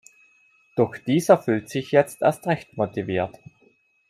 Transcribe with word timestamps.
Doch 0.75 0.97
dieser 0.97 1.37
fühlt 1.37 1.69
sich 1.69 1.91
jetzt 1.91 2.23
erst 2.23 2.47
recht 2.47 2.75
motiviert. 2.75 3.39